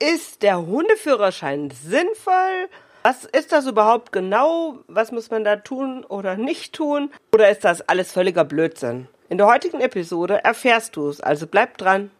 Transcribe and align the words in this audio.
Ist 0.00 0.42
der 0.42 0.64
Hundeführerschein 0.64 1.72
sinnvoll? 1.72 2.68
Was 3.02 3.24
ist 3.24 3.50
das 3.50 3.66
überhaupt 3.66 4.12
genau? 4.12 4.78
Was 4.86 5.10
muss 5.10 5.28
man 5.32 5.42
da 5.42 5.56
tun 5.56 6.04
oder 6.04 6.36
nicht 6.36 6.72
tun? 6.72 7.10
Oder 7.34 7.50
ist 7.50 7.64
das 7.64 7.80
alles 7.80 8.12
völliger 8.12 8.44
Blödsinn? 8.44 9.08
In 9.28 9.38
der 9.38 9.48
heutigen 9.48 9.80
Episode 9.80 10.44
erfährst 10.44 10.94
du 10.94 11.08
es, 11.08 11.20
also 11.20 11.48
bleib 11.48 11.78
dran. 11.78 12.12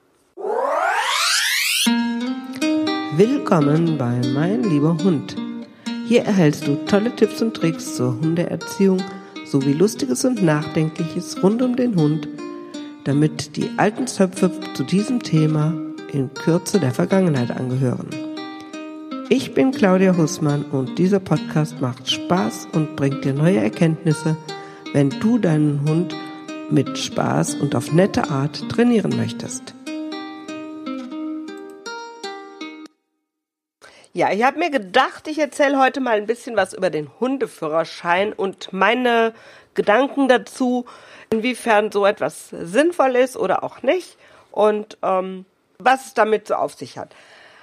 Willkommen 3.17 3.97
bei 3.97 4.21
Mein 4.35 4.65
lieber 4.65 4.97
Hund. 5.05 5.37
Hier 6.09 6.25
erhältst 6.25 6.67
du 6.67 6.85
tolle 6.87 7.15
Tipps 7.15 7.41
und 7.43 7.55
Tricks 7.55 7.95
zur 7.95 8.19
Hundeerziehung 8.21 9.01
sowie 9.45 9.73
Lustiges 9.73 10.25
und 10.25 10.43
Nachdenkliches 10.43 11.41
rund 11.45 11.63
um 11.63 11.77
den 11.77 11.95
Hund, 11.95 12.27
damit 13.05 13.55
die 13.55 13.71
alten 13.77 14.09
Zöpfe 14.09 14.51
zu 14.75 14.83
diesem 14.83 15.23
Thema 15.23 15.88
in 16.12 16.32
Kürze 16.34 16.80
der 16.80 16.93
Vergangenheit 16.93 17.50
angehören. 17.50 18.08
Ich 19.30 19.52
bin 19.52 19.72
Claudia 19.72 20.16
Hussmann 20.16 20.64
und 20.64 20.99
dieser 20.99 21.21
Podcast 21.21 21.80
macht 21.80 22.11
Spaß 22.11 22.68
und 22.72 22.96
bringt 22.96 23.25
dir 23.25 23.35
neue 23.35 23.58
Erkenntnisse, 23.58 24.36
wenn 24.93 25.11
du 25.11 25.39
deinen 25.39 25.89
Hund 25.89 26.14
mit 26.71 26.96
Spaß 26.96 27.57
und 27.57 27.75
auf 27.75 27.93
nette 27.93 28.30
Art 28.30 28.68
trainieren 28.71 29.16
möchtest. 29.16 29.75
Ja, 34.14 34.33
ich 34.33 34.42
habe 34.42 34.58
mir 34.58 34.70
gedacht, 34.70 35.28
ich 35.28 35.38
erzähle 35.38 35.78
heute 35.78 36.00
mal 36.00 36.16
ein 36.16 36.27
bisschen 36.27 36.56
was 36.56 36.72
über 36.72 36.91
den 36.91 37.08
Hundeführerschein 37.20 38.33
und 38.33 38.72
meine 38.72 39.34
Gedanken 39.75 40.28
dazu, 40.28 40.86
inwiefern 41.30 41.92
so 41.92 42.06
etwas 42.06 42.48
sinnvoll 42.48 43.14
ist 43.16 43.36
oder 43.36 43.62
auch 43.62 43.83
nicht 43.83 44.16
und 44.50 44.98
ähm, 45.02 45.44
was 45.81 46.06
es 46.06 46.14
damit 46.14 46.48
so 46.48 46.55
auf 46.55 46.75
sich 46.75 46.98
hat. 46.98 47.14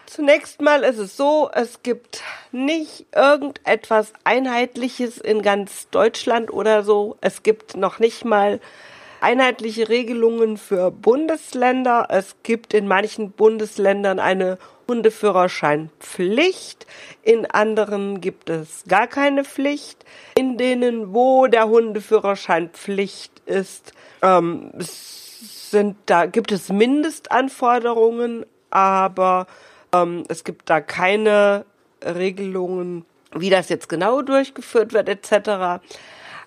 Zunächst 0.05 0.62
mal 0.62 0.84
ist 0.84 1.00
es 1.00 1.18
so, 1.18 1.50
es 1.54 1.84
gibt 1.84 2.23
nicht 2.54 3.08
irgendetwas 3.14 4.14
Einheitliches 4.23 5.17
in 5.17 5.42
ganz 5.42 5.89
Deutschland 5.89 6.54
oder 6.54 6.84
so. 6.84 7.17
Es 7.20 7.44
gibt 7.44 7.76
noch 7.76 8.00
nicht 8.00 8.23
mal 8.23 8.62
einheitliche 9.20 9.89
Regelungen 9.89 10.56
für 10.56 10.92
Bundesländer. 10.92 12.08
Es 12.09 12.38
gibt 12.44 12.73
in 12.73 12.88
manchen 12.88 13.31
Bundesländern 13.31 14.20
eine 14.20 14.59
Hundeführerscheinpflicht. 14.88 16.88
In 17.22 17.45
anderen 17.48 18.22
gibt 18.22 18.50
es 18.50 18.86
gar 18.88 19.08
keine 19.08 19.44
Pflicht. 19.44 20.06
In 20.38 20.58
denen, 20.58 21.14
wo 21.14 21.48
der 21.48 21.67
Hundeführerschein 21.67 22.70
Pflicht 22.70 23.42
ist, 23.45 23.92
ähm, 24.22 24.72
sind 25.76 25.98
da 26.06 26.26
gibt 26.26 26.54
es 26.54 26.70
Mindestanforderungen, 26.70 28.45
aber 28.70 29.45
ähm, 29.94 30.23
es 30.30 30.45
gibt 30.45 30.70
da 30.70 30.80
keine 30.80 31.66
Regelungen, 32.02 33.06
wie 33.34 33.50
das 33.50 33.67
jetzt 33.67 33.90
genau 33.90 34.22
durchgeführt 34.22 34.94
wird 34.94 35.09
etc. 35.09 35.84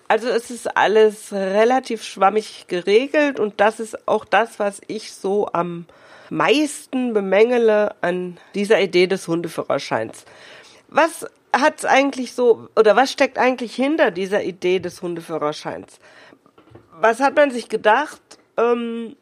Also 0.07 0.29
es 0.29 0.49
ist 0.49 0.75
alles 0.75 1.31
relativ 1.31 2.03
schwammig 2.03 2.65
geregelt 2.67 3.39
und 3.39 3.61
das 3.61 3.79
ist 3.79 4.07
auch 4.07 4.25
das, 4.25 4.57
was 4.57 4.81
ich 4.87 5.13
so 5.13 5.47
am 5.53 5.85
meisten 6.31 7.13
bemängele 7.13 7.95
an 8.01 8.39
dieser 8.55 8.81
Idee 8.81 9.05
des 9.05 9.27
Hundeführerscheins. 9.27 10.25
Was 10.87 11.27
hat's 11.53 11.85
eigentlich 11.85 12.33
so 12.33 12.67
oder 12.75 12.95
was 12.95 13.11
steckt 13.11 13.37
eigentlich 13.37 13.75
hinter 13.75 14.09
dieser 14.09 14.41
Idee 14.43 14.79
des 14.79 15.03
Hundeführerscheins? 15.03 15.99
Was 16.99 17.19
hat 17.19 17.35
man 17.35 17.51
sich 17.51 17.69
gedacht, 17.69 18.21
ähm, 18.59 19.15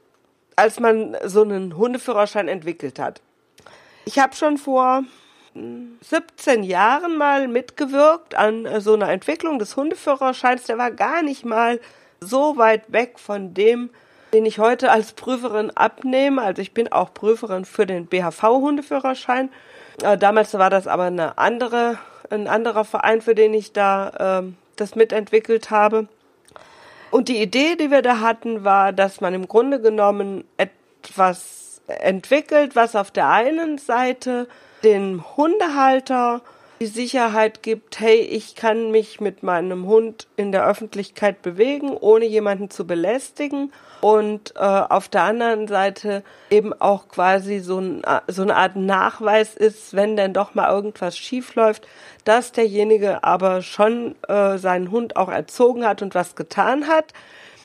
als 0.58 0.81
man 0.81 1.16
so 1.23 1.44
einen 1.44 1.77
Hundeführerschein 1.77 2.50
entwickelt 2.50 3.00
hat? 3.00 3.22
Ich 4.03 4.19
habe 4.19 4.36
schon 4.36 4.58
vor 4.58 5.03
17 6.02 6.64
Jahren 6.64 7.17
mal 7.17 7.47
mitgewirkt 7.47 8.36
an 8.36 8.66
äh, 8.66 8.81
so 8.81 8.94
einer 8.94 9.09
Entwicklung 9.09 9.59
des 9.59 9.75
Hundeführerscheins. 9.75 10.64
Der 10.64 10.77
war 10.77 10.91
gar 10.91 11.22
nicht 11.22 11.45
mal 11.45 11.80
so 12.19 12.58
weit 12.58 12.92
weg 12.92 13.20
von 13.20 13.54
dem, 13.54 13.89
den 14.33 14.45
ich 14.45 14.59
heute 14.59 14.92
als 14.92 15.14
Prüferin 15.14 15.71
abnehme. 15.71 16.42
Also 16.42 16.61
ich 16.61 16.73
bin 16.73 16.92
auch 16.92 17.14
Prüferin 17.14 17.65
für 17.65 17.86
den 17.86 18.08
BHV-Hundeführerschein. 18.08 19.49
Äh, 20.04 20.17
damals 20.17 20.54
war 20.54 20.70
das 20.70 20.87
aber 20.87 21.05
eine 21.05 21.37
andere, 21.37 21.98
ein 22.30 22.48
anderer 22.48 22.86
Verein, 22.86 23.21
für 23.21 23.36
den 23.36 23.54
ich 23.54 23.73
da 23.73 24.42
äh, 24.42 24.52
das 24.76 24.95
mitentwickelt 24.95 25.71
habe. 25.71 26.08
Und 27.11 27.29
die 27.29 27.41
Idee, 27.41 27.75
die 27.75 27.91
wir 27.91 28.01
da 28.01 28.19
hatten, 28.19 28.63
war, 28.63 28.93
dass 28.93 29.21
man 29.21 29.33
im 29.33 29.47
Grunde 29.47 29.81
genommen 29.81 30.43
etwas 30.57 31.81
entwickelt, 31.87 32.75
was 32.75 32.95
auf 32.95 33.11
der 33.11 33.29
einen 33.29 33.77
Seite 33.77 34.47
dem 34.83 35.23
Hundehalter 35.37 36.41
die 36.80 36.86
Sicherheit 36.86 37.64
gibt, 37.64 37.99
hey, 37.99 38.20
ich 38.20 38.55
kann 38.55 38.92
mich 38.92 39.20
mit 39.20 39.42
meinem 39.43 39.88
Hund 39.88 40.27
in 40.36 40.52
der 40.52 40.65
Öffentlichkeit 40.67 41.42
bewegen, 41.42 41.98
ohne 41.98 42.26
jemanden 42.26 42.70
zu 42.70 42.86
belästigen. 42.86 43.71
Und 43.99 44.54
äh, 44.55 44.60
auf 44.60 45.08
der 45.10 45.23
anderen 45.23 45.67
Seite 45.67 46.23
eben 46.52 46.71
auch 46.80 47.08
quasi 47.08 47.60
so, 47.60 47.80
ein, 47.80 48.04
so 48.27 48.43
eine 48.43 48.55
Art 48.55 48.76
Nachweis 48.76 49.55
ist, 49.55 49.95
wenn 49.95 50.16
denn 50.16 50.33
doch 50.33 50.54
mal 50.54 50.70
irgendwas 50.70 51.17
schief 51.17 51.55
läuft, 51.55 51.87
dass 52.23 52.52
derjenige 52.52 53.23
aber 53.23 53.64
schon 53.64 54.16
äh, 54.27 54.60
seinen 54.60 54.92
Hund 54.92 55.16
auch 55.16 55.30
erzogen 55.30 55.83
hat 55.83 56.04
und 56.04 56.14
was 56.14 56.36
getan 56.36 56.87
hat. 56.87 57.14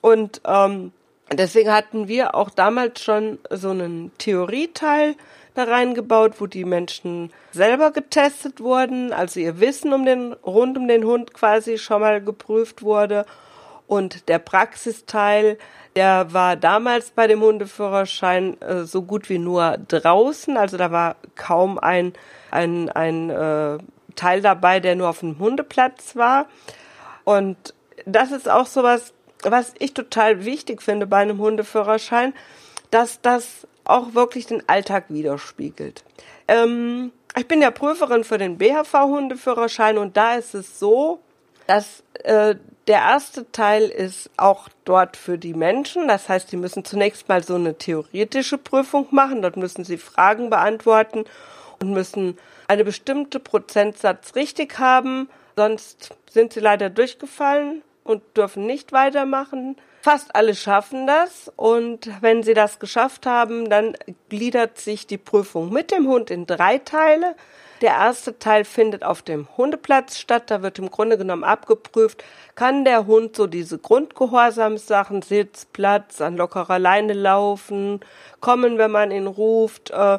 Und 0.01 0.41
ähm, 0.47 0.93
deswegen 1.31 1.71
hatten 1.71 2.09
wir 2.09 2.35
auch 2.35 2.49
damals 2.49 3.03
schon 3.03 3.39
so 3.51 3.71
einen 3.71 4.11
Theorieteil, 4.17 5.17
da 5.55 5.65
reingebaut, 5.65 6.41
wo 6.41 6.47
die 6.47 6.65
Menschen 6.65 7.33
selber 7.53 7.91
getestet 7.91 8.61
wurden, 8.61 9.13
also 9.13 9.41
ihr 9.41 9.61
Wissen 9.61 9.93
um 9.93 10.05
den, 10.05 10.33
rund 10.33 10.79
um 10.79 10.89
den 10.89 11.05
Hund 11.05 11.35
quasi 11.35 11.79
schon 11.79 12.01
mal 12.01 12.23
geprüft 12.23 12.83
wurde. 12.83 13.27
Und 13.87 14.29
der 14.29 14.39
Praxisteil, 14.39 15.59
der 15.97 16.33
war 16.33 16.57
damals 16.57 17.11
bei 17.11 17.27
dem 17.27 17.43
Hundeführerschein 17.43 18.59
äh, 18.63 18.85
so 18.85 19.03
gut 19.03 19.29
wie 19.29 19.39
nur 19.39 19.77
draußen. 19.89 20.57
Also 20.57 20.79
da 20.79 20.91
war 20.91 21.17
kaum 21.35 21.79
ein, 21.79 22.15
ein, 22.51 22.89
ein 22.89 23.29
äh, 23.29 23.79
Teil 24.15 24.41
dabei, 24.41 24.81
der 24.81 24.97
nur 24.97 25.11
auf 25.11 25.21
dem 25.21 25.39
Hundeplatz 25.39 26.17
war. 26.17 26.47
Und 27.25 27.75
das 28.07 28.33
ist 28.33 28.49
auch 28.49 28.67
sowas, 28.67 29.13
was 29.43 29.75
ich 29.79 29.93
total 29.93 30.45
wichtig 30.45 30.83
finde 30.83 31.07
bei 31.07 31.19
einem 31.19 31.39
Hundeführerschein, 31.39 32.33
dass 32.91 33.21
das 33.21 33.67
auch 33.85 34.15
wirklich 34.15 34.47
den 34.47 34.69
Alltag 34.69 35.05
widerspiegelt. 35.09 36.05
Ähm, 36.49 37.13
ich 37.37 37.49
bin 37.49 37.63
ja 37.63 37.71
Prüferin 37.71 38.25
für 38.25 38.39
den 38.39 38.59
BHV-Hundeführerschein 38.59 39.99
und 39.99 40.17
da 40.17 40.35
ist 40.35 40.55
es 40.55 40.79
so, 40.79 41.21
dass 41.67 42.03
äh, 42.25 42.57
der 42.89 42.99
erste 42.99 43.51
Teil 43.53 43.85
ist 43.85 44.31
auch 44.37 44.69
dort 44.85 45.17
für 45.17 45.39
die 45.39 45.55
Menschen. 45.55 46.09
Das 46.09 46.29
heißt, 46.29 46.51
die 46.51 46.57
müssen 46.57 46.85
zunächst 46.85 47.29
mal 47.29 47.43
so 47.43 47.55
eine 47.55 47.79
theoretische 47.79 48.59
Prüfung 48.59 49.07
machen. 49.13 49.43
Dort 49.43 49.57
müssen 49.57 49.85
sie 49.85 49.99
Fragen 49.99 50.51
beantworten 50.51 51.25
und 51.81 51.93
müssen 51.93 52.39
eine 52.69 52.85
bestimmte 52.85 53.39
Prozentsatz 53.39 54.35
richtig 54.35 54.79
haben. 54.79 55.29
Sonst 55.57 56.11
sind 56.29 56.53
sie 56.53 56.61
leider 56.61 56.91
durchgefallen 56.91 57.83
und 58.05 58.23
dürfen 58.37 58.67
nicht 58.67 58.93
weitermachen. 58.93 59.77
Fast 60.05 60.35
alle 60.35 60.57
schaffen 60.57 61.07
das 61.07 61.53
und 61.55 62.11
wenn 62.21 62.43
sie 62.43 62.55
das 62.55 62.81
geschafft 62.81 63.25
haben, 63.25 63.71
dann 63.71 63.97
gliedert 64.29 64.77
sich 64.79 65.07
die 65.07 65.17
Prüfung 65.17 65.73
mit 65.73 65.93
dem 65.93 66.09
Hund 66.09 66.29
in 66.29 66.45
drei 66.45 66.79
Teile. 66.79 67.37
Der 67.83 67.91
erste 67.91 68.37
Teil 68.37 68.65
findet 68.65 69.05
auf 69.05 69.23
dem 69.23 69.47
Hundeplatz 69.57 70.19
statt. 70.19 70.51
Da 70.51 70.61
wird 70.61 70.81
im 70.81 70.91
Grunde 70.91 71.19
genommen 71.19 71.45
abgeprüft, 71.45 72.25
kann 72.57 72.85
der 72.85 73.07
Hund 73.07 73.37
so 73.37 73.47
diese 73.47 73.79
Grundgehorsamssachen, 73.79 75.23
Sitz, 75.23 75.67
Platz, 75.67 76.21
an 76.21 76.37
lockerer 76.37 76.81
Leine 76.81 77.13
laufen, 77.13 78.01
kommen, 78.41 78.79
wenn 78.79 78.91
man 78.91 79.13
ihn 79.13 79.29
ruft, 79.29 79.93
äh, 79.93 80.19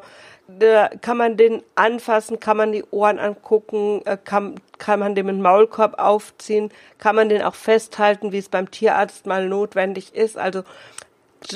da 0.59 0.89
kann 1.01 1.17
man 1.17 1.37
den 1.37 1.63
anfassen, 1.75 2.39
kann 2.39 2.57
man 2.57 2.71
die 2.71 2.83
Ohren 2.91 3.19
angucken, 3.19 4.01
äh, 4.05 4.17
kann, 4.17 4.55
kann 4.77 4.99
man 4.99 5.15
dem 5.15 5.41
Maulkorb 5.41 5.99
aufziehen, 5.99 6.69
kann 6.97 7.15
man 7.15 7.29
den 7.29 7.41
auch 7.41 7.55
festhalten, 7.55 8.31
wie 8.31 8.37
es 8.37 8.49
beim 8.49 8.71
Tierarzt 8.71 9.25
mal 9.25 9.47
notwendig 9.47 10.15
ist. 10.15 10.37
Also 10.37 10.63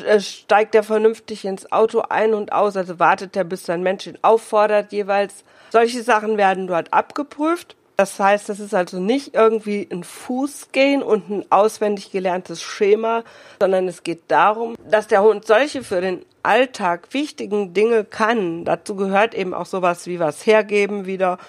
äh, 0.06 0.20
steigt 0.20 0.76
er 0.76 0.84
vernünftig 0.84 1.46
ins 1.46 1.72
Auto 1.72 2.02
ein 2.02 2.34
und 2.34 2.52
aus, 2.52 2.76
also 2.78 3.00
wartet 3.00 3.36
er, 3.36 3.44
bis 3.44 3.66
sein 3.66 3.84
Mensch 3.84 4.08
ihn 4.08 4.18
auffordert 4.22 4.92
jeweils. 4.92 5.44
Solche 5.70 6.04
Sachen 6.04 6.38
werden 6.38 6.68
dort 6.68 6.94
abgeprüft. 6.94 7.76
Das 8.00 8.20
heißt, 8.20 8.48
das 8.48 8.60
ist 8.60 8.76
also 8.76 9.00
nicht 9.00 9.34
irgendwie 9.34 9.88
ein 9.92 10.04
Fußgehen 10.04 11.02
und 11.02 11.32
ein 11.32 11.46
auswendig 11.50 12.12
gelerntes 12.12 12.62
Schema, 12.62 13.24
sondern 13.60 13.88
es 13.88 14.04
geht 14.04 14.22
darum, 14.28 14.76
dass 14.88 15.08
der 15.08 15.24
Hund 15.24 15.48
solche 15.48 15.84
für 15.84 16.00
den 16.00 16.24
Alltag 16.44 17.08
wichtigen 17.14 17.74
Dinge 17.74 18.04
kann. 18.04 18.66
Dazu 18.66 18.96
gehört 18.96 19.34
eben 19.34 19.56
auch 19.56 19.66
sowas 19.66 20.06
wie 20.06 20.20
was 20.20 20.46
hergeben 20.46 21.08
wieder 21.08 21.40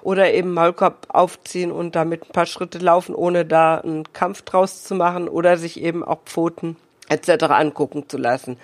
oder 0.00 0.32
eben 0.32 0.54
Maulkorb 0.54 1.08
aufziehen 1.08 1.72
und 1.72 1.96
damit 1.96 2.22
ein 2.22 2.32
paar 2.32 2.46
Schritte 2.46 2.78
laufen, 2.78 3.12
ohne 3.12 3.44
da 3.44 3.78
einen 3.78 4.12
Kampf 4.12 4.42
draus 4.42 4.84
zu 4.84 4.94
machen 4.94 5.28
oder 5.28 5.56
sich 5.56 5.82
eben 5.82 6.04
auch 6.04 6.20
Pfoten 6.24 6.76
etc. 7.08 7.46
angucken 7.46 8.08
zu 8.08 8.16
lassen. 8.16 8.58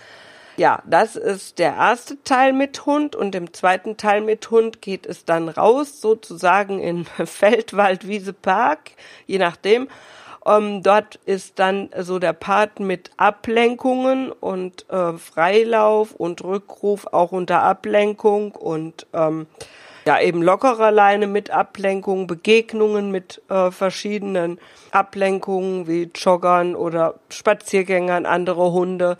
Ja, 0.56 0.82
das 0.84 1.16
ist 1.16 1.58
der 1.58 1.74
erste 1.76 2.22
Teil 2.24 2.52
mit 2.52 2.84
Hund 2.84 3.16
und 3.16 3.34
im 3.34 3.54
zweiten 3.54 3.96
Teil 3.96 4.20
mit 4.20 4.50
Hund 4.50 4.82
geht 4.82 5.06
es 5.06 5.24
dann 5.24 5.48
raus, 5.48 6.00
sozusagen 6.00 6.78
in 6.78 7.04
Feld, 7.24 7.76
Wald, 7.76 8.06
Wiese, 8.06 8.32
Park, 8.34 8.90
je 9.26 9.38
nachdem. 9.38 9.88
Ähm, 10.44 10.82
dort 10.82 11.20
ist 11.24 11.58
dann 11.58 11.88
so 11.98 12.18
der 12.18 12.32
Part 12.32 12.80
mit 12.80 13.12
Ablenkungen 13.16 14.32
und 14.32 14.90
äh, 14.90 15.12
Freilauf 15.14 16.14
und 16.14 16.42
Rückruf 16.42 17.06
auch 17.12 17.32
unter 17.32 17.62
Ablenkung 17.62 18.52
und 18.52 19.06
ähm, 19.12 19.46
ja 20.04 20.20
eben 20.20 20.42
lockerer 20.42 20.90
Leine 20.90 21.28
mit 21.28 21.50
Ablenkung, 21.50 22.26
Begegnungen 22.26 23.10
mit 23.10 23.40
äh, 23.48 23.70
verschiedenen 23.70 24.58
Ablenkungen 24.90 25.86
wie 25.86 26.10
Joggern 26.14 26.74
oder 26.74 27.14
Spaziergängern, 27.30 28.26
andere 28.26 28.72
Hunde 28.72 29.16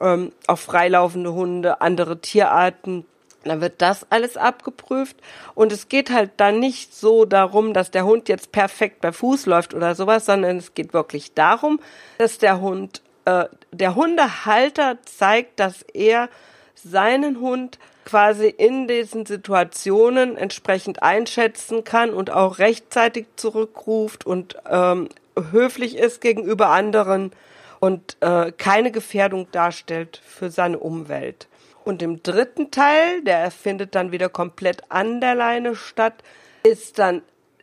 ähm, 0.00 0.32
auch 0.46 0.58
freilaufende 0.58 1.32
Hunde, 1.32 1.80
andere 1.80 2.20
Tierarten. 2.20 3.04
Dann 3.44 3.60
wird 3.60 3.80
das 3.80 4.06
alles 4.10 4.36
abgeprüft 4.36 5.16
und 5.54 5.72
es 5.72 5.88
geht 5.88 6.10
halt 6.10 6.32
dann 6.38 6.58
nicht 6.58 6.94
so 6.94 7.24
darum, 7.24 7.72
dass 7.72 7.90
der 7.90 8.04
Hund 8.04 8.28
jetzt 8.28 8.52
perfekt 8.52 9.00
bei 9.00 9.12
Fuß 9.12 9.46
läuft 9.46 9.74
oder 9.74 9.94
sowas, 9.94 10.26
sondern 10.26 10.56
es 10.56 10.74
geht 10.74 10.92
wirklich 10.92 11.34
darum, 11.34 11.80
dass 12.18 12.38
der 12.38 12.60
Hund, 12.60 13.00
äh, 13.24 13.44
der 13.70 13.94
Hundehalter 13.94 14.98
zeigt, 15.04 15.60
dass 15.60 15.82
er 15.94 16.28
seinen 16.74 17.40
Hund 17.40 17.78
quasi 18.04 18.48
in 18.48 18.88
diesen 18.88 19.26
Situationen 19.26 20.36
entsprechend 20.36 21.02
einschätzen 21.02 21.84
kann 21.84 22.10
und 22.10 22.30
auch 22.30 22.58
rechtzeitig 22.58 23.26
zurückruft 23.36 24.26
und 24.26 24.56
ähm, 24.68 25.10
höflich 25.52 25.96
ist 25.96 26.20
gegenüber 26.20 26.70
anderen 26.70 27.32
und 27.80 28.16
äh, 28.20 28.52
keine 28.52 28.90
Gefährdung 28.90 29.50
darstellt 29.52 30.20
für 30.24 30.50
seine 30.50 30.78
Umwelt. 30.78 31.48
Und 31.84 32.02
im 32.02 32.22
dritten 32.22 32.70
Teil, 32.70 33.22
der 33.22 33.50
findet 33.50 33.94
dann 33.94 34.12
wieder 34.12 34.28
komplett 34.28 34.82
an 34.90 35.20
der 35.20 35.34
Leine 35.34 35.74
statt, 35.74 36.22
ist 36.62 36.98
dann 36.98 37.22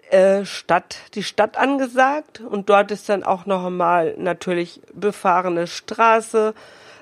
äh, 0.09 0.45
Stadt, 0.45 0.97
die 1.13 1.23
Stadt 1.23 1.57
angesagt 1.57 2.39
und 2.39 2.69
dort 2.69 2.91
ist 2.91 3.09
dann 3.09 3.23
auch 3.23 3.45
noch 3.45 3.65
einmal 3.65 4.15
natürlich 4.17 4.81
befahrene 4.93 5.67
Straße, 5.67 6.53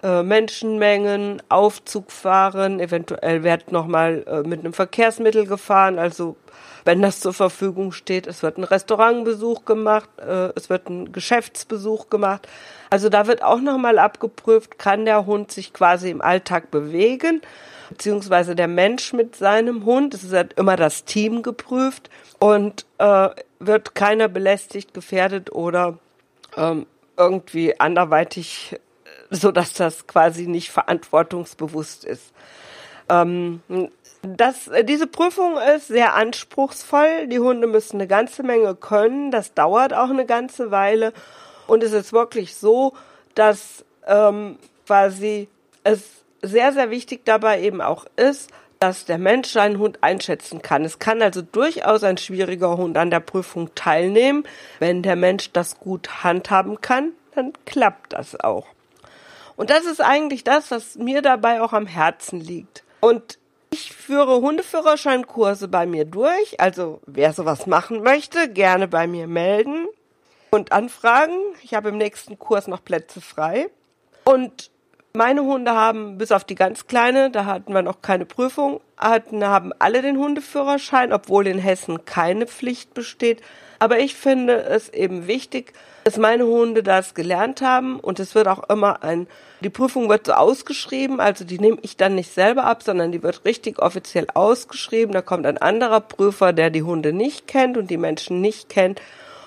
äh, 0.04 0.22
Menschenmengen, 0.22 1.42
Aufzug 1.50 2.12
fahren, 2.12 2.80
eventuell 2.80 3.44
wird 3.44 3.72
noch 3.72 3.88
mal 3.88 4.24
äh, 4.28 4.48
mit 4.48 4.60
einem 4.60 4.74
Verkehrsmittel 4.74 5.48
gefahren, 5.48 5.98
also 5.98 6.36
wenn 6.86 7.02
das 7.02 7.22
zur 7.22 7.34
Verfügung 7.34 7.92
steht. 7.92 8.28
Es 8.28 8.44
wird 8.44 8.58
ein 8.58 8.64
Restaurantbesuch 8.64 9.66
gemacht, 9.66 10.10
äh, 10.20 10.50
es 10.56 10.70
wird 10.70 10.90
ein 10.90 11.12
Geschäftsbesuch 11.12 12.10
gemacht. 12.10 12.48
Also 12.90 13.10
da 13.10 13.28
wird 13.28 13.44
auch 13.44 13.62
nochmal 13.62 13.98
abgeprüft, 13.98 14.78
kann 14.78 15.06
der 15.06 15.26
Hund 15.26 15.52
sich 15.52 15.74
quasi 15.74 16.10
im 16.10 16.22
Alltag 16.22 16.70
bewegen, 16.70 17.42
beziehungsweise 17.90 18.56
der 18.56 18.68
Mensch 18.68 19.14
mit 19.14 19.36
seinem 19.36 19.86
Hund. 19.86 20.14
Es 20.14 20.30
wird 20.30 20.54
immer 20.54 20.76
das 20.76 21.06
Team 21.06 21.42
geprüft 21.44 22.10
und 22.40 22.86
äh, 22.98 23.30
wird 23.60 23.96
keiner 23.96 24.28
belästigt, 24.28 24.94
gefährdet 24.94 25.52
oder 25.52 25.98
ähm, 26.58 26.86
irgendwie 27.18 27.80
anderweitig, 27.80 28.76
so 29.34 29.52
dass 29.52 29.74
das 29.74 30.08
quasi 30.08 30.48
nicht 30.48 30.72
verantwortungsbewusst 30.72 32.06
ist. 32.06 32.32
Ähm, 33.10 33.62
das, 34.22 34.70
diese 34.84 35.08
Prüfung 35.08 35.58
ist 35.76 35.88
sehr 35.88 36.16
anspruchsvoll. 36.16 37.28
Die 37.28 37.40
Hunde 37.40 37.68
müssen 37.68 37.98
eine 37.98 38.08
ganze 38.08 38.44
Menge 38.44 38.76
können. 38.76 39.32
Das 39.32 39.54
dauert 39.54 39.94
auch 39.94 40.10
eine 40.10 40.26
ganze 40.26 40.72
Weile. 40.72 41.12
Und 41.68 41.84
es 41.84 41.92
ist 41.92 42.14
wirklich 42.14 42.56
so, 42.56 42.94
dass 43.36 43.84
ähm, 44.08 44.58
quasi 44.86 45.50
es 45.84 46.24
sehr, 46.42 46.72
sehr 46.74 46.90
wichtig 46.90 47.26
dabei 47.26 47.62
eben 47.62 47.82
auch 47.82 48.06
ist, 48.16 48.50
dass 48.80 49.06
der 49.06 49.18
Mensch 49.18 49.50
seinen 49.50 49.80
Hund 49.80 50.00
einschätzen 50.02 50.62
kann. 50.62 50.84
Es 50.84 51.00
kann 51.00 51.22
also 51.22 51.42
durchaus 51.42 52.04
ein 52.04 52.18
schwieriger 52.18 52.78
Hund 52.78 52.98
an 52.98 53.12
der 53.12 53.22
Prüfung 53.22 53.74
teilnehmen. 53.76 54.44
Wenn 54.80 55.04
der 55.04 55.16
Mensch 55.16 55.52
das 55.54 55.80
gut 55.80 56.24
handhaben 56.24 56.82
kann, 56.82 57.12
dann 57.34 57.54
klappt 57.66 58.14
das 58.14 58.40
auch. 58.40 58.68
Und 59.56 59.70
das 59.70 59.86
ist 59.86 60.02
eigentlich 60.02 60.44
das, 60.44 60.72
was 60.72 60.96
mir 60.96 61.22
dabei 61.22 61.62
auch 61.62 61.74
am 61.74 61.88
Herzen 61.88 62.40
liegt. 62.40 62.84
Und 63.00 63.38
ich 63.70 63.92
führe 63.94 64.42
Hundeführerscheinkurse 64.42 65.68
bei 65.68 65.86
mir 65.86 66.06
durch. 66.06 66.60
Also 66.60 67.02
wer 67.06 67.34
sowas 67.34 67.66
machen 67.66 68.04
möchte, 68.04 68.50
gerne 68.50 68.88
bei 68.88 69.08
mir 69.08 69.28
melden 69.28 69.88
und 70.52 70.72
anfragen. 70.72 71.36
Ich 71.64 71.74
habe 71.74 71.90
im 71.90 71.98
nächsten 71.98 72.38
Kurs 72.38 72.68
noch 72.68 72.84
Plätze 72.84 73.20
frei. 73.20 73.70
Und 74.26 74.72
meine 75.16 75.44
Hunde 75.44 75.76
haben, 75.76 76.18
bis 76.18 76.32
auf 76.32 76.44
die 76.44 76.56
ganz 76.56 76.88
kleine, 76.88 77.30
da 77.30 77.46
hatten 77.46 77.72
wir 77.72 77.84
noch 77.84 78.02
keine 78.02 78.26
Prüfung, 78.26 78.82
hatten, 78.98 79.46
haben 79.46 79.72
alle 79.78 80.02
den 80.02 80.18
Hundeführerschein, 80.18 81.14
obwohl 81.14 81.46
in 81.46 81.60
Hessen 81.60 82.04
keine 82.06 82.48
Pflicht 82.48 82.96
besteht. 82.96 83.44
Aber 83.78 84.00
ich 84.00 84.16
finde 84.16 84.64
es 84.64 84.90
eben 84.90 85.28
wichtig, 85.28 85.74
dass 86.04 86.18
meine 86.18 86.48
Hunde 86.48 86.82
das 86.82 87.14
gelernt 87.14 87.62
haben 87.62 88.00
und 88.00 88.20
es 88.20 88.34
wird 88.34 88.48
auch 88.48 88.68
immer 88.70 89.04
ein, 89.04 89.28
die 89.62 89.70
Prüfung 89.70 90.10
wird 90.10 90.26
so 90.26 90.34
ausgeschrieben, 90.34 91.20
also 91.20 91.46
die 91.46 91.60
nehme 91.60 91.78
ich 91.84 91.96
dann 91.96 92.16
nicht 92.16 92.34
selber 92.34 92.64
ab, 92.64 92.82
sondern 92.82 93.12
die 93.12 93.22
wird 93.22 93.46
richtig 93.46 93.80
offiziell 93.80 94.26
ausgeschrieben. 94.34 95.14
Da 95.14 95.22
kommt 95.22 95.46
ein 95.46 95.60
anderer 95.60 96.02
Prüfer, 96.02 96.54
der 96.54 96.72
die 96.72 96.82
Hunde 96.82 97.14
nicht 97.14 97.46
kennt 97.46 97.78
und 97.78 97.92
die 97.92 97.98
Menschen 97.98 98.42
nicht 98.42 98.68
kennt 98.68 99.00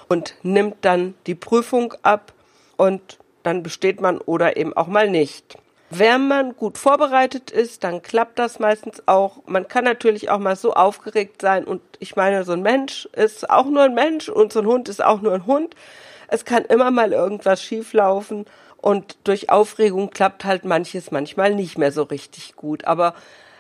und 0.08 0.36
nimmt 0.44 0.76
dann 0.82 1.14
die 1.26 1.34
Prüfung 1.34 1.92
ab 2.04 2.32
und 2.76 3.18
dann 3.46 3.62
besteht 3.62 4.00
man 4.00 4.18
oder 4.18 4.56
eben 4.56 4.76
auch 4.76 4.88
mal 4.88 5.08
nicht. 5.08 5.56
Wenn 5.88 6.26
man 6.26 6.56
gut 6.56 6.78
vorbereitet 6.78 7.52
ist, 7.52 7.84
dann 7.84 8.02
klappt 8.02 8.40
das 8.40 8.58
meistens 8.58 9.04
auch. 9.06 9.42
Man 9.46 9.68
kann 9.68 9.84
natürlich 9.84 10.30
auch 10.30 10.40
mal 10.40 10.56
so 10.56 10.74
aufgeregt 10.74 11.42
sein 11.42 11.64
und 11.64 11.80
ich 12.00 12.16
meine, 12.16 12.42
so 12.42 12.54
ein 12.54 12.62
Mensch 12.62 13.08
ist 13.12 13.48
auch 13.48 13.66
nur 13.66 13.84
ein 13.84 13.94
Mensch 13.94 14.28
und 14.28 14.52
so 14.52 14.58
ein 14.58 14.66
Hund 14.66 14.88
ist 14.88 15.02
auch 15.02 15.20
nur 15.20 15.32
ein 15.32 15.46
Hund. 15.46 15.76
Es 16.26 16.44
kann 16.44 16.64
immer 16.64 16.90
mal 16.90 17.12
irgendwas 17.12 17.62
schieflaufen 17.62 18.46
und 18.78 19.16
durch 19.22 19.48
Aufregung 19.48 20.10
klappt 20.10 20.44
halt 20.44 20.64
manches 20.64 21.12
manchmal 21.12 21.54
nicht 21.54 21.78
mehr 21.78 21.92
so 21.92 22.02
richtig 22.02 22.56
gut. 22.56 22.84
Aber 22.84 23.14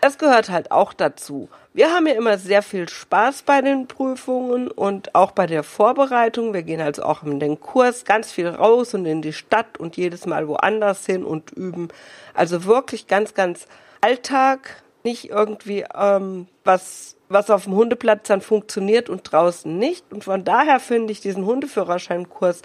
es 0.06 0.18
gehört 0.18 0.50
halt 0.50 0.70
auch 0.70 0.92
dazu. 0.92 1.48
Wir 1.72 1.92
haben 1.92 2.06
ja 2.06 2.14
immer 2.14 2.38
sehr 2.38 2.62
viel 2.62 2.88
Spaß 2.88 3.42
bei 3.42 3.60
den 3.60 3.86
Prüfungen 3.86 4.68
und 4.70 5.14
auch 5.14 5.32
bei 5.32 5.46
der 5.46 5.62
Vorbereitung. 5.62 6.54
Wir 6.54 6.62
gehen 6.62 6.80
also 6.80 7.02
auch 7.02 7.22
in 7.22 7.40
den 7.40 7.60
Kurs 7.60 8.04
ganz 8.04 8.32
viel 8.32 8.48
raus 8.48 8.94
und 8.94 9.06
in 9.06 9.22
die 9.22 9.32
Stadt 9.32 9.78
und 9.78 9.96
jedes 9.96 10.26
Mal 10.26 10.48
woanders 10.48 11.06
hin 11.06 11.24
und 11.24 11.50
üben. 11.52 11.88
Also 12.34 12.64
wirklich 12.64 13.06
ganz, 13.06 13.34
ganz 13.34 13.66
Alltag, 14.00 14.82
nicht 15.02 15.30
irgendwie 15.30 15.84
ähm, 15.94 16.48
was 16.64 17.16
was 17.28 17.50
auf 17.50 17.64
dem 17.64 17.74
Hundeplatz 17.74 18.28
dann 18.28 18.40
funktioniert 18.40 19.08
und 19.08 19.30
draußen 19.30 19.76
nicht. 19.76 20.12
Und 20.12 20.24
von 20.24 20.44
daher 20.44 20.80
finde 20.80 21.12
ich 21.12 21.20
diesen 21.20 21.44
Hundeführerscheinkurs 21.44 22.62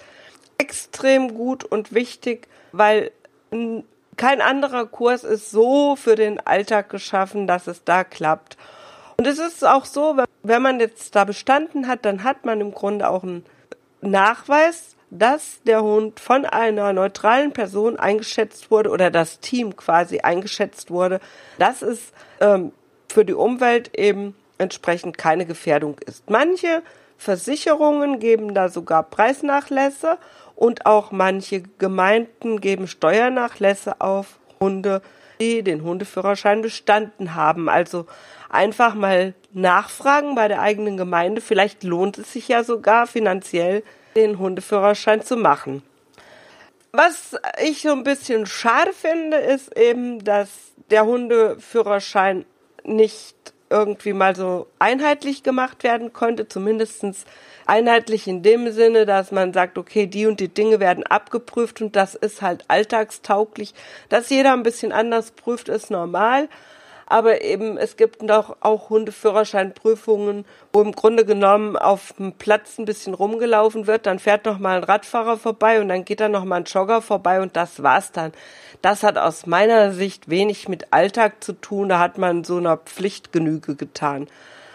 extrem 0.57 1.33
gut 1.33 1.63
und 1.63 1.93
wichtig, 1.93 2.47
weil 2.71 3.11
kein 4.21 4.39
anderer 4.39 4.85
Kurs 4.85 5.23
ist 5.23 5.49
so 5.49 5.95
für 5.95 6.15
den 6.15 6.39
Alltag 6.45 6.89
geschaffen, 6.89 7.47
dass 7.47 7.65
es 7.65 7.83
da 7.83 8.03
klappt. 8.03 8.55
Und 9.17 9.25
es 9.25 9.39
ist 9.39 9.65
auch 9.65 9.85
so, 9.85 10.15
wenn 10.43 10.61
man 10.61 10.79
jetzt 10.79 11.15
da 11.15 11.23
bestanden 11.23 11.87
hat, 11.87 12.05
dann 12.05 12.23
hat 12.23 12.45
man 12.45 12.61
im 12.61 12.71
Grunde 12.71 13.09
auch 13.09 13.23
einen 13.23 13.43
Nachweis, 14.01 14.95
dass 15.09 15.63
der 15.63 15.81
Hund 15.81 16.19
von 16.19 16.45
einer 16.45 16.93
neutralen 16.93 17.51
Person 17.51 17.97
eingeschätzt 17.97 18.69
wurde 18.69 18.91
oder 18.91 19.09
das 19.09 19.39
Team 19.39 19.75
quasi 19.75 20.19
eingeschätzt 20.19 20.91
wurde. 20.91 21.19
Das 21.57 21.81
ist 21.81 22.13
ähm, 22.41 22.73
für 23.11 23.25
die 23.25 23.33
Umwelt 23.33 23.97
eben 23.97 24.35
entsprechend 24.59 25.17
keine 25.17 25.47
Gefährdung 25.47 25.97
ist. 26.05 26.29
Manche 26.29 26.83
Versicherungen 27.17 28.19
geben 28.19 28.53
da 28.53 28.69
sogar 28.69 29.01
Preisnachlässe 29.01 30.19
und 30.61 30.85
auch 30.85 31.11
manche 31.11 31.63
Gemeinden 31.79 32.61
geben 32.61 32.87
Steuernachlässe 32.87 33.99
auf 33.99 34.37
Hunde, 34.59 35.01
die 35.39 35.63
den 35.63 35.81
Hundeführerschein 35.81 36.61
bestanden 36.61 37.33
haben. 37.33 37.67
Also 37.67 38.05
einfach 38.47 38.93
mal 38.93 39.33
nachfragen 39.53 40.35
bei 40.35 40.47
der 40.47 40.61
eigenen 40.61 40.97
Gemeinde. 40.97 41.41
Vielleicht 41.41 41.81
lohnt 41.83 42.19
es 42.19 42.33
sich 42.33 42.47
ja 42.47 42.63
sogar 42.63 43.07
finanziell, 43.07 43.81
den 44.15 44.37
Hundeführerschein 44.37 45.23
zu 45.23 45.35
machen. 45.35 45.81
Was 46.91 47.35
ich 47.63 47.81
so 47.81 47.93
ein 47.93 48.03
bisschen 48.03 48.45
schade 48.45 48.93
finde, 48.93 49.37
ist 49.37 49.75
eben, 49.75 50.23
dass 50.23 50.49
der 50.91 51.07
Hundeführerschein 51.07 52.45
nicht 52.83 53.35
irgendwie 53.71 54.13
mal 54.13 54.35
so 54.35 54.67
einheitlich 54.77 55.41
gemacht 55.41 55.83
werden 55.83 56.13
konnte, 56.13 56.47
zumindestens 56.47 57.25
einheitlich 57.65 58.27
in 58.27 58.43
dem 58.43 58.71
Sinne, 58.71 59.05
dass 59.05 59.31
man 59.31 59.53
sagt, 59.53 59.77
okay, 59.77 60.07
die 60.07 60.25
und 60.25 60.39
die 60.39 60.53
Dinge 60.53 60.79
werden 60.79 61.05
abgeprüft 61.05 61.81
und 61.81 61.95
das 61.95 62.15
ist 62.15 62.41
halt 62.41 62.65
alltagstauglich. 62.67 63.73
Dass 64.09 64.29
jeder 64.29 64.53
ein 64.53 64.63
bisschen 64.63 64.91
anders 64.91 65.31
prüft, 65.31 65.69
ist 65.69 65.91
normal. 65.91 66.49
aber 67.11 67.41
eben 67.41 67.77
es 67.77 67.97
gibt 67.97 68.23
noch 68.23 68.55
auch 68.61 68.89
Hundeführerscheinprüfungen, 68.89 70.45
wo 70.71 70.81
im 70.81 70.93
Grunde 70.93 71.25
genommen 71.25 71.75
auf 71.75 72.13
dem 72.17 72.31
Platz 72.31 72.77
ein 72.77 72.85
bisschen 72.85 73.13
rumgelaufen 73.13 73.85
wird, 73.85 74.05
dann 74.05 74.17
fährt 74.17 74.45
noch 74.45 74.59
mal 74.59 74.77
ein 74.77 74.85
Radfahrer 74.85 75.35
vorbei 75.35 75.81
und 75.81 75.89
dann 75.89 76.05
geht 76.05 76.21
da 76.21 76.29
noch 76.29 76.45
mal 76.45 76.57
ein 76.57 76.63
Jogger 76.63 77.01
vorbei 77.01 77.41
und 77.41 77.57
das 77.57 77.83
war's 77.83 78.13
dann. 78.13 78.31
Das 78.81 79.03
hat 79.03 79.17
aus 79.17 79.45
meiner 79.45 79.91
Sicht 79.91 80.29
wenig 80.29 80.69
mit 80.69 80.93
Alltag 80.93 81.43
zu 81.43 81.51
tun, 81.51 81.89
da 81.89 81.99
hat 81.99 82.17
man 82.17 82.45
so 82.45 82.55
einer 82.55 82.77
Pflichtgenüge 82.77 83.75
getan. 83.75 84.27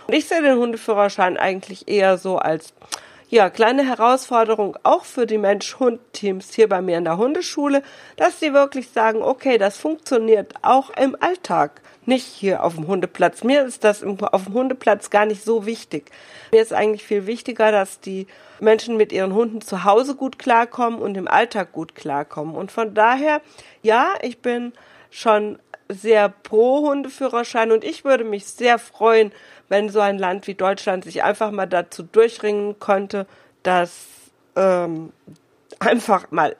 Ich 0.08 0.26
sehe 0.26 0.40
den 0.40 0.58
Hundeführerschein 0.58 1.36
eigentlich 1.36 1.88
eher 1.88 2.16
so 2.16 2.38
als 2.38 2.74
ja, 3.28 3.50
kleine 3.50 3.84
Herausforderung 3.84 4.78
auch 4.84 5.04
für 5.04 5.26
die 5.26 5.38
Mensch-Hund-Teams 5.38 6.54
hier 6.54 6.68
bei 6.68 6.80
mir 6.80 6.96
in 6.96 7.04
der 7.04 7.16
Hundeschule, 7.16 7.82
dass 8.16 8.38
sie 8.38 8.52
wirklich 8.52 8.90
sagen, 8.90 9.20
okay, 9.20 9.58
das 9.58 9.76
funktioniert 9.76 10.54
auch 10.62 10.90
im 10.90 11.16
Alltag, 11.18 11.82
nicht 12.04 12.24
hier 12.24 12.62
auf 12.62 12.76
dem 12.76 12.86
Hundeplatz. 12.86 13.42
Mir 13.42 13.64
ist 13.64 13.82
das 13.82 14.04
auf 14.04 14.44
dem 14.44 14.54
Hundeplatz 14.54 15.10
gar 15.10 15.26
nicht 15.26 15.42
so 15.42 15.66
wichtig. 15.66 16.12
Mir 16.52 16.62
ist 16.62 16.72
eigentlich 16.72 17.02
viel 17.02 17.26
wichtiger, 17.26 17.72
dass 17.72 17.98
die 17.98 18.28
Menschen 18.60 18.96
mit 18.96 19.10
ihren 19.10 19.34
Hunden 19.34 19.60
zu 19.60 19.82
Hause 19.82 20.14
gut 20.14 20.38
klarkommen 20.38 21.00
und 21.00 21.16
im 21.16 21.26
Alltag 21.26 21.72
gut 21.72 21.96
klarkommen. 21.96 22.54
Und 22.54 22.70
von 22.70 22.94
daher, 22.94 23.40
ja, 23.82 24.10
ich 24.22 24.38
bin 24.38 24.72
schon 25.10 25.58
sehr 25.88 26.28
pro 26.28 26.88
Hundeführerschein 26.88 27.72
und 27.72 27.84
ich 27.84 28.04
würde 28.04 28.24
mich 28.24 28.46
sehr 28.46 28.78
freuen, 28.78 29.32
wenn 29.68 29.88
so 29.88 30.00
ein 30.00 30.18
Land 30.18 30.46
wie 30.46 30.54
Deutschland 30.54 31.04
sich 31.04 31.22
einfach 31.22 31.50
mal 31.50 31.66
dazu 31.66 32.02
durchringen 32.02 32.78
könnte, 32.78 33.26
das 33.62 33.92
ähm, 34.54 35.12
einfach 35.78 36.30
mal 36.30 36.56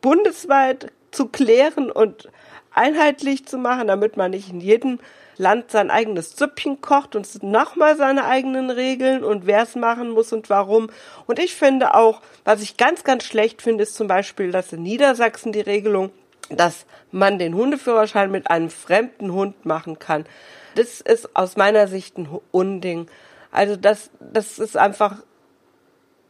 bundesweit 0.00 0.92
zu 1.10 1.26
klären 1.26 1.90
und 1.90 2.28
einheitlich 2.72 3.46
zu 3.46 3.58
machen, 3.58 3.88
damit 3.88 4.16
man 4.16 4.30
nicht 4.30 4.50
in 4.50 4.60
jedem 4.60 5.00
Land 5.36 5.70
sein 5.70 5.90
eigenes 5.90 6.36
Süppchen 6.36 6.82
kocht 6.82 7.16
und 7.16 7.42
nochmal 7.42 7.96
seine 7.96 8.26
eigenen 8.26 8.70
Regeln 8.70 9.24
und 9.24 9.46
wer 9.46 9.62
es 9.62 9.74
machen 9.74 10.10
muss 10.10 10.32
und 10.32 10.50
warum. 10.50 10.90
Und 11.26 11.38
ich 11.38 11.54
finde 11.54 11.94
auch, 11.94 12.20
was 12.44 12.62
ich 12.62 12.76
ganz, 12.76 13.04
ganz 13.04 13.24
schlecht 13.24 13.62
finde, 13.62 13.84
ist 13.84 13.94
zum 13.94 14.06
Beispiel, 14.06 14.52
dass 14.52 14.72
in 14.72 14.82
Niedersachsen 14.82 15.52
die 15.52 15.60
Regelung, 15.60 16.10
dass 16.50 16.84
man 17.10 17.38
den 17.38 17.54
Hundeführerschein 17.54 18.30
mit 18.30 18.50
einem 18.50 18.68
fremden 18.68 19.32
Hund 19.32 19.64
machen 19.64 19.98
kann. 19.98 20.26
Das 20.74 21.00
ist 21.00 21.34
aus 21.34 21.56
meiner 21.56 21.88
Sicht 21.88 22.18
ein 22.18 22.28
Unding. 22.50 23.06
Also 23.50 23.76
das, 23.76 24.10
das 24.20 24.58
ist 24.58 24.76
einfach 24.76 25.16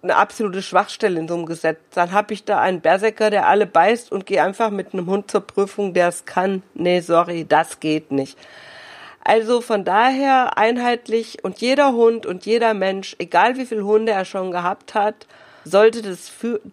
eine 0.02 0.16
absolute 0.16 0.62
Schwachstelle 0.62 1.20
in 1.20 1.28
so 1.28 1.34
einem 1.34 1.46
Gesetz. 1.46 1.78
Dann 1.94 2.12
habe 2.12 2.32
ich 2.32 2.44
da 2.44 2.58
einen 2.58 2.80
Berserker, 2.80 3.30
der 3.30 3.46
alle 3.48 3.66
beißt 3.66 4.10
und 4.10 4.26
gehe 4.26 4.42
einfach 4.42 4.70
mit 4.70 4.94
einem 4.94 5.06
Hund 5.06 5.30
zur 5.30 5.42
Prüfung, 5.42 5.92
der 5.92 6.08
es 6.08 6.24
kann. 6.24 6.62
Nee, 6.74 7.00
sorry, 7.00 7.44
das 7.46 7.80
geht 7.80 8.10
nicht. 8.10 8.38
Also 9.22 9.60
von 9.60 9.84
daher 9.84 10.56
einheitlich 10.56 11.44
und 11.44 11.60
jeder 11.60 11.92
Hund 11.92 12.24
und 12.24 12.46
jeder 12.46 12.72
Mensch, 12.72 13.14
egal 13.18 13.56
wie 13.58 13.66
viele 13.66 13.84
Hunde 13.84 14.12
er 14.12 14.24
schon 14.24 14.50
gehabt 14.50 14.94
hat, 14.94 15.26
sollte 15.64 16.02
das 16.02 16.30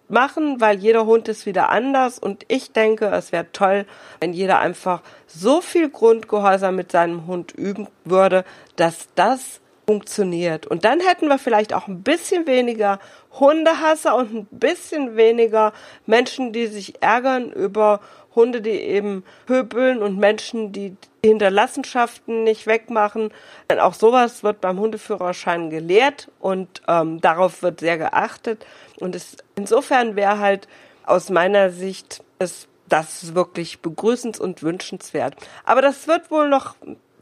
machen, 0.08 0.62
weil 0.62 0.77
jeder 0.77 1.06
Hund 1.06 1.27
ist 1.27 1.46
wieder 1.46 1.70
anders. 1.70 2.20
Und 2.20 2.46
ich 2.48 2.72
denke, 2.72 3.08
es 3.08 3.32
wäre 3.32 3.51
toll, 3.51 3.86
wenn 4.20 4.34
jeder 4.34 4.60
einfach 4.60 5.01
so 5.27 5.62
viel 5.62 5.89
Grundgehorsam 5.89 6.75
mit 6.75 6.91
seinem 6.91 7.27
Hund 7.27 7.51
üben 7.51 7.88
würde, 8.06 8.46
dass 8.75 9.08
das 9.15 9.60
funktioniert. 9.88 10.67
Und 10.67 10.84
dann 10.84 11.00
hätten 11.00 11.29
wir 11.29 11.39
vielleicht 11.39 11.74
auch 11.74 11.88
ein 11.88 12.03
bisschen 12.03 12.46
weniger 12.46 13.00
Hundehasser 13.39 14.15
und 14.15 14.34
ein 14.34 14.48
bisschen 14.51 15.15
weniger 15.15 15.72
Menschen, 16.06 16.51
die 16.51 16.67
sich 16.67 17.01
ärgern 17.01 17.51
über 17.51 18.01
Hunde, 18.36 18.62
die 18.62 18.72
eben 18.72 19.24
pöbeln 19.46 20.03
und 20.03 20.17
Menschen, 20.17 20.74
die 20.74 20.98
Hinterlassenschaften 21.24 22.44
nicht 22.44 22.67
wegmachen. 22.67 23.32
Denn 23.70 23.79
auch 23.79 23.94
sowas 23.94 24.44
wird 24.44 24.60
beim 24.60 24.77
Hundeführerschein 24.77 25.70
gelehrt 25.70 26.29
und 26.41 26.82
ähm, 26.89 27.22
darauf 27.22 27.63
wird 27.63 27.79
sehr 27.79 27.98
geachtet. 27.98 28.65
Und 29.00 29.15
es, 29.15 29.38
insofern 29.56 30.17
wäre 30.17 30.39
halt 30.39 30.67
aus 31.06 31.29
meiner 31.29 31.70
Sicht 31.70 32.24
es, 32.39 32.67
das 32.89 33.36
wirklich 33.36 33.79
begrüßens- 33.82 34.39
und 34.39 34.63
wünschenswert. 34.63 35.36
Aber 35.63 35.82
das 35.82 36.08
wird 36.08 36.29
wohl 36.29 36.50
noch 36.50 36.75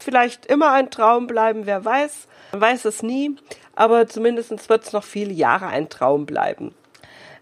vielleicht 0.06 0.46
immer 0.46 0.70
ein 0.70 0.88
Traum 0.88 1.26
bleiben, 1.26 1.66
wer 1.66 1.84
weiß. 1.84 2.28
Man 2.52 2.60
weiß 2.60 2.84
es 2.84 3.02
nie, 3.02 3.34
aber 3.74 4.06
zumindest 4.06 4.68
wird 4.68 4.84
es 4.84 4.92
noch 4.92 5.02
viele 5.02 5.32
Jahre 5.32 5.66
ein 5.66 5.88
Traum 5.88 6.26
bleiben. 6.26 6.72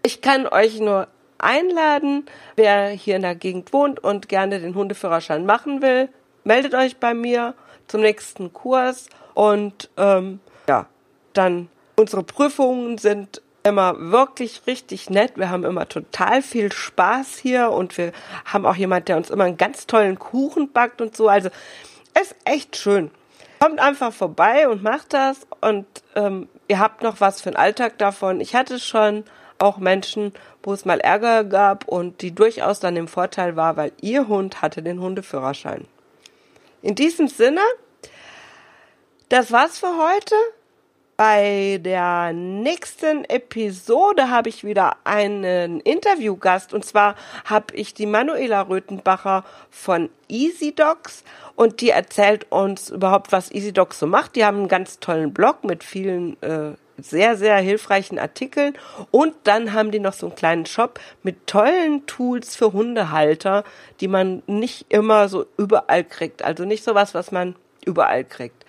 Ich 0.01 0.21
kann 0.21 0.47
euch 0.47 0.79
nur 0.79 1.07
einladen, 1.37 2.25
wer 2.55 2.89
hier 2.89 3.17
in 3.17 3.21
der 3.21 3.35
Gegend 3.35 3.71
wohnt 3.71 4.03
und 4.03 4.29
gerne 4.29 4.59
den 4.59 4.73
Hundeführerschein 4.73 5.45
machen 5.45 5.83
will, 5.83 6.09
meldet 6.43 6.73
euch 6.73 6.97
bei 6.97 7.13
mir 7.13 7.53
zum 7.87 8.01
nächsten 8.01 8.51
Kurs 8.51 9.09
und 9.35 9.91
ähm, 9.97 10.39
ja, 10.67 10.87
dann 11.33 11.69
unsere 11.95 12.23
Prüfungen 12.23 12.97
sind 12.97 13.43
immer 13.61 13.95
wirklich 14.11 14.63
richtig 14.65 15.11
nett. 15.11 15.33
Wir 15.35 15.49
haben 15.51 15.65
immer 15.65 15.87
total 15.87 16.41
viel 16.41 16.71
Spaß 16.71 17.37
hier 17.37 17.69
und 17.69 17.95
wir 17.97 18.11
haben 18.45 18.65
auch 18.65 18.75
jemand, 18.75 19.07
der 19.07 19.17
uns 19.17 19.29
immer 19.29 19.43
einen 19.43 19.57
ganz 19.57 19.85
tollen 19.85 20.17
Kuchen 20.17 20.71
backt 20.71 21.01
und 21.01 21.15
so. 21.15 21.27
Also 21.27 21.49
ist 22.21 22.35
echt 22.45 22.75
schön. 22.77 23.11
Kommt 23.59 23.79
einfach 23.79 24.13
vorbei 24.13 24.67
und 24.67 24.83
macht 24.83 25.13
das 25.13 25.47
und 25.61 25.85
ähm, 26.15 26.49
ihr 26.67 26.79
habt 26.79 27.01
noch 27.01 27.21
was 27.21 27.41
für 27.41 27.51
den 27.51 27.57
Alltag 27.57 27.97
davon. 27.97 28.41
Ich 28.41 28.55
hatte 28.55 28.79
schon 28.79 29.23
auch 29.59 29.77
Menschen, 29.77 30.33
wo 30.63 30.73
es 30.73 30.85
mal 30.85 30.99
Ärger 30.99 31.43
gab 31.43 31.87
und 31.87 32.21
die 32.21 32.33
durchaus 32.33 32.79
dann 32.79 32.95
im 32.95 33.07
Vorteil 33.07 33.55
war, 33.55 33.77
weil 33.77 33.91
ihr 34.01 34.27
Hund 34.27 34.61
hatte 34.61 34.81
den 34.81 34.99
Hundeführerschein. 34.99 35.85
In 36.81 36.95
diesem 36.95 37.27
Sinne, 37.27 37.61
das 39.29 39.51
war's 39.51 39.79
für 39.79 39.97
heute. 39.97 40.35
Bei 41.17 41.79
der 41.81 42.33
nächsten 42.33 43.23
Episode 43.23 44.29
habe 44.29 44.49
ich 44.49 44.65
wieder 44.65 44.97
einen 45.05 45.79
Interviewgast 45.79 46.73
und 46.73 46.83
zwar 46.83 47.15
habe 47.45 47.73
ich 47.73 47.93
die 47.93 48.05
Manuela 48.05 48.63
Röthenbacher 48.63 49.45
von 49.69 50.09
EasyDocs 50.27 51.23
und 51.55 51.79
die 51.79 51.91
erzählt 51.91 52.51
uns 52.51 52.89
überhaupt, 52.89 53.31
was 53.31 53.49
EasyDocs 53.49 53.99
so 53.99 54.07
macht. 54.07 54.35
Die 54.35 54.43
haben 54.43 54.57
einen 54.57 54.67
ganz 54.67 54.99
tollen 54.99 55.33
Blog 55.33 55.63
mit 55.63 55.85
vielen 55.85 56.35
äh, 56.41 56.73
sehr, 56.97 57.37
sehr 57.37 57.55
hilfreichen 57.59 58.19
Artikeln 58.19 58.73
und 59.09 59.33
dann 59.45 59.71
haben 59.71 59.91
die 59.91 59.99
noch 59.99 60.13
so 60.13 60.25
einen 60.25 60.35
kleinen 60.35 60.65
Shop 60.65 60.99
mit 61.23 61.47
tollen 61.47 62.05
Tools 62.07 62.57
für 62.57 62.73
Hundehalter, 62.73 63.63
die 64.01 64.09
man 64.09 64.43
nicht 64.47 64.87
immer 64.89 65.29
so 65.29 65.45
überall 65.57 66.03
kriegt. 66.03 66.43
Also 66.43 66.65
nicht 66.65 66.83
sowas, 66.83 67.13
was 67.13 67.31
man 67.31 67.55
überall 67.85 68.25
kriegt. 68.25 68.65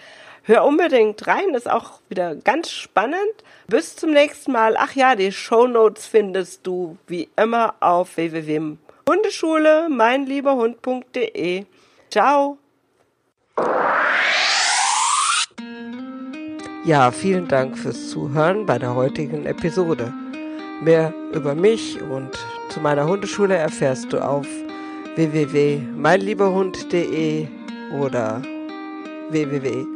Hör 0.49 0.65
unbedingt 0.65 1.27
rein, 1.27 1.55
ist 1.55 1.69
auch 1.69 1.99
wieder 2.09 2.37
ganz 2.37 2.71
spannend. 2.71 3.19
Bis 3.67 3.97
zum 3.97 4.13
nächsten 4.13 4.53
Mal. 4.53 4.77
Ach 4.79 4.95
ja, 4.95 5.17
die 5.17 5.33
Show 5.33 5.67
Notes 5.67 6.07
findest 6.07 6.65
du 6.65 6.97
wie 7.09 7.29
immer 7.35 7.75
auf 7.81 8.17
www.hundeschule 8.17 9.89
meinlieberhund.de. 9.91 11.65
Ciao. 12.13 12.59
Ja, 16.85 17.11
vielen 17.11 17.49
Dank 17.49 17.77
fürs 17.77 18.11
Zuhören 18.11 18.67
bei 18.67 18.79
der 18.79 18.95
heutigen 18.95 19.47
Episode. 19.47 20.15
Mehr 20.81 21.13
über 21.33 21.57
mich 21.57 22.01
und 22.01 22.39
zu 22.69 22.79
meiner 22.79 23.09
Hundeschule 23.09 23.57
erfährst 23.57 24.13
du 24.13 24.25
auf 24.25 24.47
www.meinlieberhund.de 25.17 27.49
oder 27.99 28.41
www 29.31 29.96